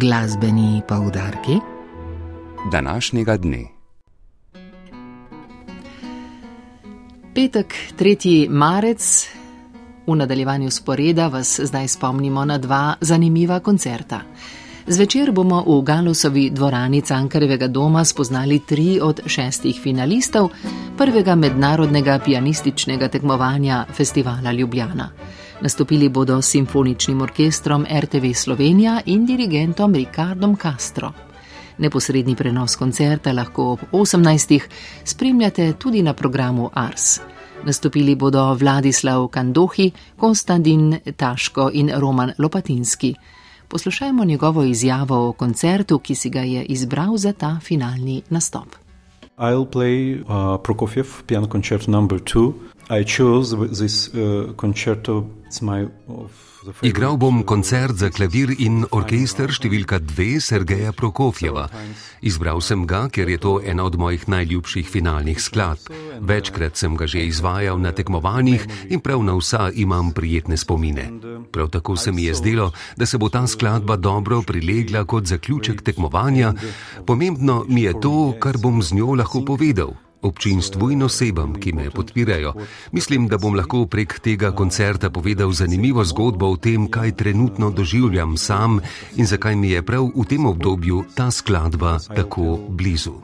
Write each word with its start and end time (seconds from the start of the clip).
Glasbeni 0.00 0.82
poudarki 0.88 1.58
današnjega 2.72 3.36
dne. 3.36 3.64
Petek, 7.34 7.74
3. 7.98 8.48
marec, 8.50 9.28
v 10.06 10.16
nadaljevanju 10.16 10.70
sporeda 10.70 11.28
vas 11.28 11.60
zdaj 11.62 11.88
spomnimo 11.88 12.44
na 12.44 12.58
dva 12.58 12.94
zanimiva 13.00 13.60
koncerta. 13.60 14.20
Zvečer 14.86 15.32
bomo 15.32 15.64
v 15.66 15.82
Galusovi 15.82 16.50
dvorani 16.50 17.00
Cankarevega 17.00 17.68
doma 17.68 18.04
spoznali 18.04 18.60
tri 18.66 18.98
od 19.02 19.20
šestih 19.26 19.80
finalistov 19.82 20.48
prvega 20.98 21.34
mednarodnega 21.34 22.18
pianističnega 22.24 23.08
tekmovanja 23.08 23.84
Festivala 23.92 24.52
Ljubljana. 24.52 25.10
Nastopili 25.64 26.08
bodo 26.08 26.42
s 26.42 26.50
simfoničnim 26.50 27.20
orkestrom 27.22 27.86
RTV 28.00 28.32
Slovenija 28.34 29.00
in 29.06 29.26
dirigentom 29.26 29.94
Ricardom 29.94 30.56
Castro. 30.62 31.12
Neposredni 31.78 32.34
prenos 32.36 32.76
koncerta 32.76 33.32
lahko 33.32 33.64
ob 33.72 33.78
18. 33.92 34.60
spremljate 35.04 35.72
tudi 35.72 36.02
na 36.02 36.12
programu 36.12 36.70
Ars. 36.72 37.20
Nastopili 37.64 38.14
bodo 38.14 38.54
Vladislav 38.54 39.28
Kandohi, 39.28 39.90
Konstantin 40.16 40.98
Taško 41.16 41.70
in 41.72 41.90
Roman 41.96 42.32
Lopatinski. 42.38 43.14
Poslušajmo 43.68 44.24
njegovo 44.24 44.64
izjavo 44.64 45.28
o 45.28 45.32
koncertu, 45.32 45.98
ki 45.98 46.14
si 46.14 46.30
ga 46.30 46.40
je 46.40 46.64
izbral 46.64 47.16
za 47.16 47.32
ta 47.32 47.60
finalni 47.62 48.22
nastop. 48.30 48.76
I'll 49.38 49.66
play 49.72 50.20
uh, 50.20 50.60
Prokofjev 50.62 51.06
piano 51.26 51.48
concerto 51.52 51.90
number 51.90 52.18
two. 52.18 52.52
I 52.90 53.04
chose 53.04 53.56
this 53.68 54.08
uh, 54.08 54.54
concerto. 54.56 55.24
My 55.60 55.86
Igral 56.82 57.16
bom 57.16 57.42
koncert 57.44 57.98
za 58.00 58.08
klavir 58.08 58.48
in 58.56 58.86
orkester 58.96 59.52
številka 59.52 59.98
dve 60.00 60.38
Sergeja 60.40 60.94
Prokofjeva. 60.96 61.66
Izbral 62.24 62.62
sem 62.64 62.86
ga, 62.88 63.02
ker 63.12 63.28
je 63.28 63.36
to 63.42 63.52
ena 63.60 63.84
od 63.84 63.98
mojih 64.00 64.24
najljubših 64.32 64.88
finalnih 64.88 65.40
skladb. 65.40 65.92
Večkrat 66.24 66.80
sem 66.80 66.96
ga 66.96 67.06
že 67.06 67.26
izvajal 67.28 67.76
na 67.78 67.92
tekmovanjih 67.92 68.64
in 68.88 69.04
prav 69.04 69.20
na 69.22 69.36
vsa 69.36 69.68
imam 69.74 70.14
prijetne 70.16 70.56
spomine. 70.56 71.10
Prav 71.52 71.68
tako 71.68 71.96
se 72.00 72.12
mi 72.12 72.24
je 72.24 72.38
zdelo, 72.40 72.72
da 72.96 73.06
se 73.06 73.20
bo 73.20 73.28
ta 73.28 73.44
skladba 73.46 73.96
dobro 73.96 74.40
prilegla 74.42 75.04
kot 75.04 75.28
zaključek 75.28 75.84
tekmovanja. 75.84 76.54
Pomembno 77.06 77.64
mi 77.68 77.84
je 77.84 77.92
to, 78.00 78.32
kar 78.40 78.56
bom 78.56 78.82
z 78.82 78.96
njo 78.96 79.14
lahko 79.20 79.44
povedal 79.44 79.92
občinstvu 80.24 80.90
in 80.90 81.02
osebam, 81.02 81.54
ki 81.60 81.72
me 81.72 81.90
podpirajo. 81.90 82.54
Mislim, 82.92 83.28
da 83.28 83.38
bom 83.38 83.54
lahko 83.54 83.84
prek 83.86 84.18
tega 84.24 84.50
koncerta 84.52 85.10
povedal 85.10 85.52
zanimivo 85.52 86.04
zgodbo 86.04 86.50
o 86.50 86.56
tem, 86.56 86.88
kaj 86.88 87.16
trenutno 87.16 87.70
doživljam 87.70 88.36
sam 88.36 88.80
in 89.16 89.26
zakaj 89.26 89.56
mi 89.56 89.70
je 89.70 89.82
prav 89.82 90.10
v 90.14 90.24
tem 90.28 90.46
obdobju 90.46 91.04
ta 91.14 91.30
skladba 91.30 91.98
tako 92.16 92.58
blizu. 92.68 93.14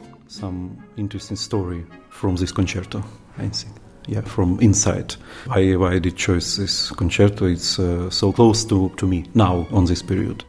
Yeah, 4.09 4.25
from 4.25 4.59
inside. 4.61 5.15
Why, 5.47 5.77
why 5.77 5.97
I 5.97 5.98
did 6.01 6.17
choose 6.17 6.56
this 6.56 6.91
concerto? 6.91 7.47
It's 7.47 7.78
uh, 7.78 8.11
so 8.11 8.33
close 8.33 8.65
to, 8.65 8.91
to 8.97 9.06
me 9.06 9.25
now 9.34 9.69
on 9.71 9.84
this 9.84 10.03
period. 10.03 10.45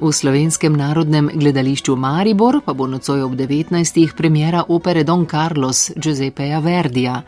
V 0.00 0.10
slovenskem 0.12 0.74
narodnem 0.74 1.30
gledališču 1.34 1.94
Maribor 1.96 2.58
pa 2.66 2.74
bo 2.74 2.86
nocoj 2.90 3.22
ob 3.22 3.36
19. 3.38 4.10
premjera 4.16 4.64
opere 4.68 5.04
Don 5.04 5.26
Carlos 5.26 5.92
Giuseppeja 5.96 6.58
Verdija. 6.58 7.22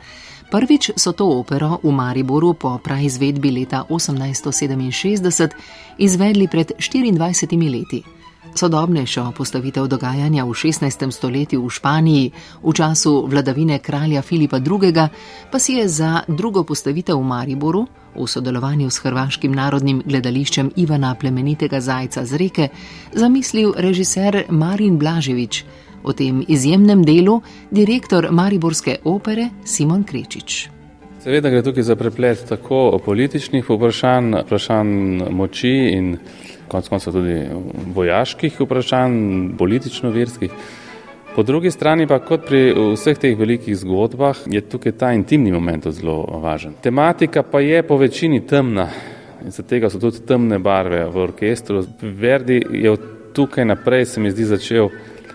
Prvič 0.50 0.90
so 0.96 1.12
to 1.12 1.26
opero 1.26 1.78
v 1.82 1.94
Mariboru 1.94 2.54
po 2.54 2.78
praizvedbi 2.78 3.50
leta 3.50 3.84
1867 3.88 5.50
izvedli 5.98 6.48
pred 6.48 6.72
24 6.78 7.70
leti. 7.70 8.15
Sodobnejšo 8.56 9.36
postavitev 9.36 9.84
dogajanja 9.84 10.44
v 10.48 10.52
16. 10.56 11.12
stoletju 11.12 11.60
v 11.60 11.68
Španiji 11.68 12.32
v 12.64 12.72
času 12.72 13.28
vladavine 13.28 13.78
kralja 13.84 14.22
Filipa 14.22 14.56
II. 14.56 14.92
pa 15.52 15.58
si 15.58 15.76
je 15.76 15.88
za 15.88 16.24
drugo 16.28 16.64
postavitev 16.64 17.20
v 17.20 17.24
Mariboru 17.24 17.86
v 18.16 18.24
sodelovanju 18.24 18.88
s 18.90 19.04
Hrvaškim 19.04 19.52
narodnim 19.52 20.00
gledališčem 20.06 20.72
Ivana 20.76 21.14
Plemenitega 21.14 21.80
Zajca 21.80 22.24
z 22.24 22.32
reke 22.36 22.68
zamislil 23.12 23.76
režiser 23.76 24.48
Marin 24.48 24.96
Blaževič, 24.96 25.64
o 26.02 26.12
tem 26.12 26.40
izjemnem 26.48 27.04
delu 27.04 27.42
direktor 27.70 28.32
Mariborske 28.32 29.04
opere 29.04 29.50
Simon 29.64 30.04
Krečič. 30.04 30.75
Seveda 31.26 31.50
gre 31.50 31.58
tukaj 31.62 31.82
za 31.82 31.96
preplet 31.98 32.44
tako 32.46 33.00
političnih 33.04 33.64
vprašanj, 33.66 34.28
vprašanj 34.44 34.90
moči 35.34 35.72
in 35.90 36.12
konec 36.70 36.88
konca 36.88 37.12
tudi 37.12 37.40
vojaških 37.94 38.60
vprašanj, 38.60 39.16
politično-verskih. 39.58 40.52
Po 41.34 41.42
drugi 41.42 41.72
strani 41.74 42.06
pa, 42.06 42.20
kot 42.22 42.44
pri 42.46 42.60
vseh 42.92 43.18
teh 43.18 43.34
velikih 43.34 43.74
zgodbah, 43.74 44.44
je 44.46 44.60
tukaj 44.62 44.94
ta 45.00 45.08
intimni 45.18 45.50
moment 45.50 45.88
zelo 45.90 46.20
važen. 46.44 46.76
Tematika 46.82 47.42
pa 47.42 47.60
je 47.60 47.80
po 47.82 47.96
večini 47.98 48.44
temna 48.46 48.86
in 49.42 49.50
zaradi 49.50 49.72
tega 49.72 49.90
so 49.90 49.98
tudi 49.98 50.22
temne 50.28 50.60
barve 50.62 51.00
v 51.10 51.24
orkestru. 51.24 51.82
Verdi 52.02 52.60
je 52.70 52.92
od 52.92 53.08
tukaj 53.34 53.66
naprej, 53.66 54.06
se 54.12 54.22
mi 54.22 54.30
zdi, 54.30 54.46
začel 54.46 54.94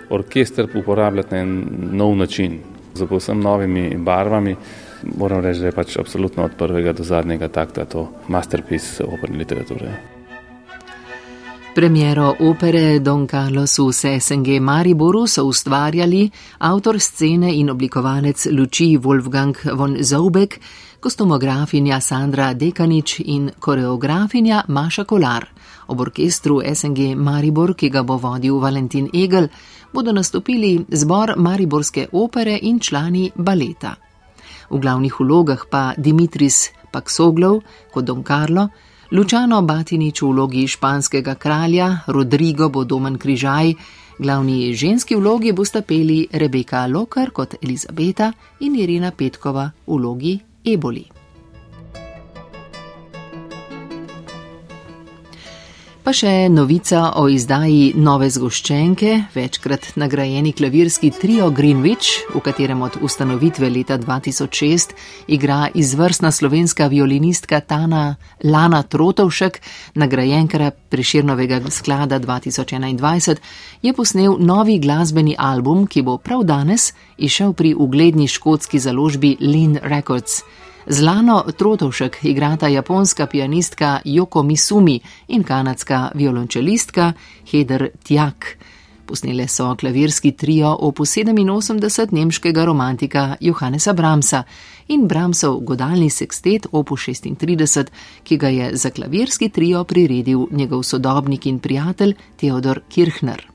orkester 0.09 0.71
uporabljati 0.71 1.35
na 1.35 1.41
en 1.41 1.59
nov 1.91 2.15
način, 2.15 2.61
z 2.95 3.09
povsem 3.11 3.43
novimi 3.43 3.89
barvami. 3.97 4.55
Moram 5.03 5.41
reči, 5.41 5.59
da 5.59 5.65
je 5.65 5.71
pač 5.71 5.97
absolutno 5.97 6.43
od 6.43 6.51
prvega 6.57 6.93
do 6.93 7.03
zadnjega 7.03 7.47
takta 7.47 7.85
to 7.85 8.07
masterpiece 8.27 9.03
operne 9.03 9.37
literature. 9.37 9.91
Premiero 11.75 12.35
opere 12.39 12.99
Don 12.99 13.27
Carlos 13.27 13.77
v 13.79 14.19
SNG 14.19 14.59
Mariboru 14.59 15.27
so 15.27 15.45
ustvarjali 15.45 16.29
avtor 16.57 16.99
scene 16.99 17.53
in 17.55 17.69
oblikovalec 17.69 18.45
luči 18.51 18.97
Wolfgang 18.97 19.55
von 19.73 19.95
Zaubek, 20.03 20.59
kostumografinja 20.99 22.01
Sandra 22.01 22.53
Dekanič 22.53 23.19
in 23.19 23.49
koreografinja 23.59 24.65
Maša 24.67 25.03
Kolar. 25.03 25.47
Ob 25.87 25.99
orkestru 25.99 26.61
SNG 26.75 27.15
Maribor, 27.15 27.73
ki 27.73 27.89
ga 27.89 28.03
bo 28.03 28.17
vodil 28.17 28.59
Valentin 28.59 29.07
Egel, 29.13 29.47
bodo 29.93 30.11
nastopili 30.11 30.85
zbor 30.91 31.35
Mariborske 31.37 32.07
opere 32.11 32.59
in 32.61 32.79
člani 32.79 33.31
baleta. 33.35 33.95
V 34.71 34.79
glavnih 34.79 35.11
vlogah 35.19 35.67
pa 35.67 35.91
Dimitris 35.99 36.71
Paksoglov 36.91 37.61
kot 37.91 38.07
Don 38.07 38.23
Carlo, 38.23 38.71
Lučano 39.11 39.59
Batinič 39.59 40.23
v 40.23 40.31
vlogi 40.31 40.63
španskega 40.71 41.35
kralja, 41.35 42.07
Rodrigo 42.07 42.71
bo 42.71 42.87
domen 42.87 43.19
križaj, 43.19 43.75
glavni 44.15 44.71
ženski 44.71 45.19
vlogi 45.19 45.51
bosta 45.51 45.83
peli 45.83 46.23
Rebeka 46.31 46.87
Lokar 46.87 47.35
kot 47.35 47.59
Elizabeta 47.59 48.31
in 48.63 48.79
Irina 48.79 49.11
Petkova 49.11 49.67
v 49.67 49.91
vlogi 49.91 50.39
Eboli. 50.63 51.20
Pa 56.01 56.09
še 56.17 56.49
novica 56.49 57.11
o 57.21 57.27
izdaji 57.29 57.91
nove 57.93 58.25
zgoščenke, 58.33 59.09
večkrat 59.35 59.91
nagrajeni 60.01 60.49
klavirski 60.57 61.11
trio 61.13 61.51
Greenwich, 61.53 62.23
v 62.33 62.39
katerem 62.41 62.79
od 62.81 62.95
ustanovitve 63.05 63.69
leta 63.69 63.99
2006 64.01 64.95
igra 65.29 65.67
izvrstna 65.77 66.31
slovenska 66.33 66.87
violinistka 66.89 67.59
Tana 67.61 68.15
Lana 68.41 68.81
Trotovšek, 68.81 69.59
nagrajenkara 69.93 70.71
Preširnovega 70.89 71.61
sklada 71.69 72.17
2021, 72.17 73.37
je 73.85 73.93
posnel 73.93 74.39
novi 74.41 74.79
glasbeni 74.81 75.37
album, 75.37 75.85
ki 75.85 76.01
bo 76.01 76.17
prav 76.17 76.41
danes 76.49 76.95
išel 77.21 77.53
pri 77.53 77.75
ugledni 77.77 78.25
škotski 78.25 78.81
založbi 78.81 79.35
Lin 79.37 79.77
Records. 79.85 80.41
Z 80.87 81.01
Lano 81.01 81.43
Trotovšek 81.57 82.17
igrata 82.23 82.67
japonska 82.67 83.27
pianistka 83.27 83.99
Joko 84.05 84.43
Misumi 84.43 84.99
in 85.27 85.43
kanadska 85.43 86.11
violončelistka 86.15 87.13
Heder 87.51 87.89
Tjak. 88.03 88.57
Posnele 89.05 89.47
so 89.47 89.75
klavirski 89.75 90.31
trio 90.31 90.77
opus 90.79 91.17
87 91.17 92.07
nemškega 92.11 92.65
romantika 92.65 93.35
Johannesa 93.39 93.93
Bramsa 93.93 94.43
in 94.87 95.07
Bramsov 95.07 95.59
godalni 95.59 96.09
sekstet 96.09 96.67
opus 96.71 97.07
36, 97.07 97.85
ki 98.23 98.37
ga 98.37 98.47
je 98.47 98.75
za 98.77 98.89
klavirski 98.89 99.49
trio 99.49 99.83
priredil 99.83 100.47
njegov 100.51 100.83
sodobnik 100.83 101.45
in 101.45 101.59
prijatelj 101.59 102.15
Theodor 102.37 102.81
Kirchner. 102.89 103.50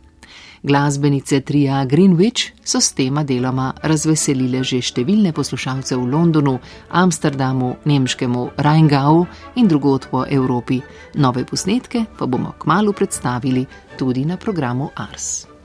Glasbenice 0.67 1.41
Tria 1.41 1.85
Greenwich 1.85 2.51
so 2.65 2.81
s 2.81 2.91
tema 2.91 3.23
deloma 3.23 3.71
razveselile 3.87 4.65
že 4.67 4.83
številne 4.83 5.31
poslušalce 5.31 5.95
v 5.95 6.11
Londonu, 6.11 6.59
Amsterdamu, 6.91 7.87
nemškemu 7.87 8.59
Rheingau 8.59 9.29
in 9.55 9.71
drugod 9.71 10.11
po 10.11 10.27
Evropi. 10.27 10.83
Nove 11.23 11.47
posnetke 11.47 12.09
pa 12.19 12.27
bomo 12.27 12.59
kmalo 12.59 12.91
predstavili 12.91 13.63
tudi 13.95 14.27
na 14.27 14.35
programu 14.35 14.91
Ars. 14.99 15.56